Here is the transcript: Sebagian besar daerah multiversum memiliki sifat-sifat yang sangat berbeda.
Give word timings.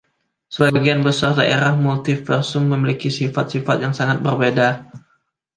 Sebagian 0.55 0.99
besar 1.07 1.31
daerah 1.39 1.73
multiversum 1.85 2.63
memiliki 2.73 3.09
sifat-sifat 3.19 3.77
yang 3.85 3.93
sangat 3.99 4.17
berbeda. 4.25 4.69